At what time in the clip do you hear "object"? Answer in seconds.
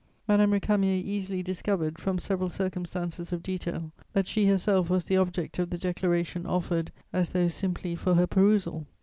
5.17-5.59